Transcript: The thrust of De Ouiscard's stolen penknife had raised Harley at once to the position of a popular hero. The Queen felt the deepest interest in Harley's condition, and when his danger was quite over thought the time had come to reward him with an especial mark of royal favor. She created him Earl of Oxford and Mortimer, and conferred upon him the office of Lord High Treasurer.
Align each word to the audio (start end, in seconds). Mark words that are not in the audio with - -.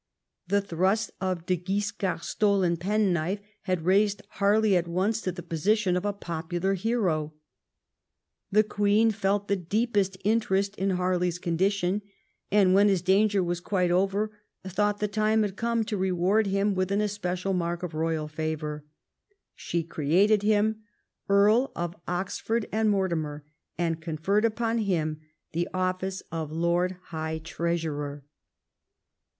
The 0.47 0.61
thrust 0.61 1.11
of 1.21 1.45
De 1.45 1.55
Ouiscard's 1.57 2.27
stolen 2.27 2.75
penknife 2.75 3.39
had 3.65 3.85
raised 3.85 4.23
Harley 4.39 4.75
at 4.75 4.87
once 4.87 5.21
to 5.21 5.31
the 5.31 5.43
position 5.43 5.95
of 5.95 6.05
a 6.05 6.11
popular 6.11 6.73
hero. 6.73 7.35
The 8.51 8.63
Queen 8.63 9.11
felt 9.11 9.47
the 9.47 9.55
deepest 9.55 10.17
interest 10.23 10.75
in 10.75 10.89
Harley's 10.97 11.37
condition, 11.37 12.01
and 12.51 12.73
when 12.73 12.87
his 12.87 13.03
danger 13.03 13.43
was 13.43 13.59
quite 13.59 13.91
over 13.91 14.35
thought 14.65 14.97
the 14.97 15.07
time 15.07 15.43
had 15.43 15.55
come 15.55 15.83
to 15.83 15.97
reward 15.97 16.47
him 16.47 16.73
with 16.73 16.91
an 16.91 16.99
especial 17.01 17.53
mark 17.53 17.83
of 17.83 17.93
royal 17.93 18.27
favor. 18.27 18.83
She 19.53 19.83
created 19.83 20.41
him 20.41 20.81
Earl 21.29 21.71
of 21.75 21.95
Oxford 22.07 22.65
and 22.71 22.89
Mortimer, 22.89 23.45
and 23.77 24.01
conferred 24.01 24.45
upon 24.45 24.79
him 24.79 25.21
the 25.51 25.69
office 25.75 26.23
of 26.31 26.51
Lord 26.51 26.93
High 27.09 27.37
Treasurer. 27.37 28.25